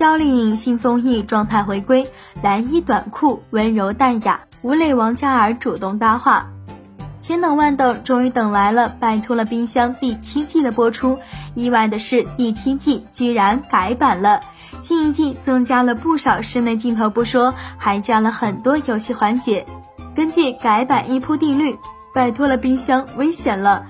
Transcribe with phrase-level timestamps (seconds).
[0.00, 2.08] 赵丽颖新综艺状态回归，
[2.42, 6.50] 蓝衣短裤，温柔淡雅，吴磊、王嘉尔主动搭话。
[7.20, 11.18] 千等万等，终于等来了《拜托了冰箱》第七季的播出。
[11.54, 14.40] 意外的是，第七季居然改版了。
[14.80, 19.66] 新一季增加了不少室内镜头不说，还加了很多游戏环节。
[20.16, 21.72] 根据改版一铺定律，
[22.14, 23.84] 《拜托了冰箱》危险了。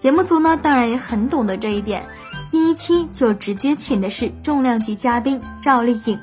[0.00, 2.04] 节目组呢，当然也很懂得这一点，
[2.54, 6.20] 第一期就直接请的是重量级嘉宾赵丽颖。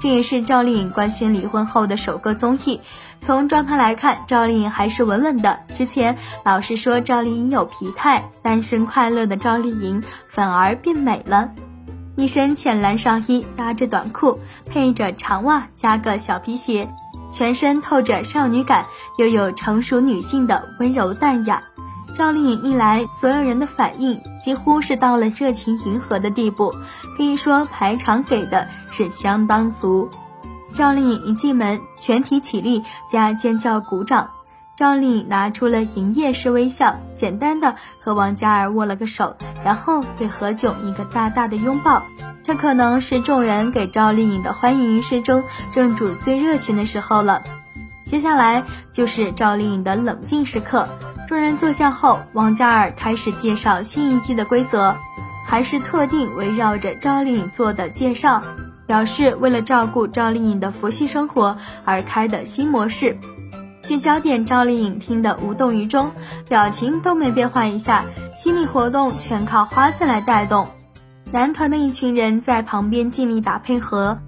[0.00, 2.80] 这也是赵丽颖官宣离婚后的首个综艺。
[3.20, 5.60] 从状态来看，赵丽颖还是稳稳的。
[5.76, 11.50] 之前老是说赵丽颖有疲态，单身快乐的赵丽颖反而变美了。
[12.16, 16.92] 一身浅蓝上衣搭着短裤，配着长袜加个小皮鞋，
[17.30, 18.86] 全身透着少女感，
[19.18, 21.62] 又有成熟女性的温柔淡雅。
[22.20, 26.74] 赵丽颖一来，所有人的反应几乎是到了热情迎合的地步，
[27.16, 30.06] 可以说排场给的是相当足。
[30.74, 34.28] 赵丽颖一进门，全体起立加尖叫鼓掌。
[34.76, 42.02] 赵丽颖拿出了营业式微笑，简单的和王嘉尔握了个手，然后给何炅一个大大的拥抱。
[42.44, 47.42] 这可能是众人给赵丽颖的欢迎仪式中正主最热情的时候了。
[48.04, 50.86] 接下来就是赵丽颖的冷静时刻。
[51.30, 54.96] 众人坐下后，王嘉尔开始介绍新一季的规则，
[55.46, 58.42] 还是特定围绕着赵丽颖做的介绍，
[58.84, 63.16] 表示为了照顾赵丽颖的佛系生活而开的新模式。
[63.84, 66.10] 聚焦点，赵丽颖听得无动于衷，
[66.48, 68.04] 表情都没变换一下。
[68.34, 70.66] 心理活动全靠花子来带动。
[71.30, 74.18] 男团的一群人在旁边尽力打配合，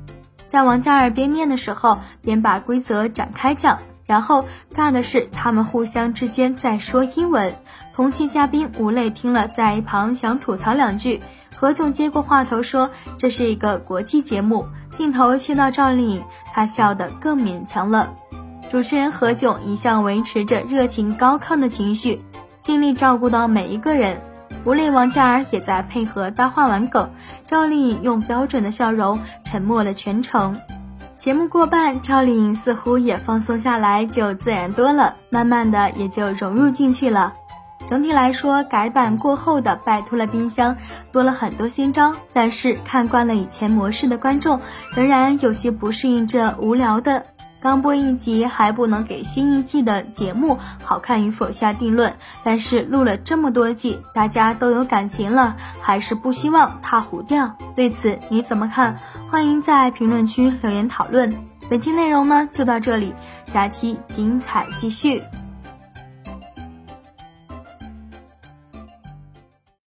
[0.47, 3.80] 在王嘉尔边念的时候，边把规则展开讲。
[4.13, 7.55] 然后尬的是，他们互相之间在说英文。
[7.95, 11.23] 同期嘉宾吴磊听了，在一旁想吐槽两句。
[11.57, 14.67] 何炅接过话头说：“这是一个国际节目。”
[14.99, 18.13] 镜头切到赵丽颖，她笑得更勉强了。
[18.71, 22.20] 主持人何炅一向维持着热情高亢的情绪，
[22.63, 24.20] 尽力照顾到每一个人。
[24.67, 27.11] 吴磊、王嘉尔也在配合搭话玩梗，
[27.47, 30.61] 赵丽颖用标准的笑容沉默了全程。
[31.23, 37.33] 节目过半，赵丽颖似乎也放松下来，就自然多了，慢慢的也就融入进去了。
[37.87, 40.75] 整体来说，改版过后的《拜托了冰箱》
[41.13, 44.59] 多了很多新招，但是看惯了以前模式的观众，
[44.97, 47.25] 仍然有些不适应这无聊的。
[47.62, 57.56] 刚播一集还不能给新一季的节目好看与否下定论，但是录了这么多季，大家都有感情了，还是不希望它糊掉。
[57.77, 58.98] 对此你怎么看？
[59.30, 61.33] 欢迎在评论区留言讨论。
[61.70, 63.14] 本期内容呢就到这里，
[63.52, 65.23] 下期精彩继续。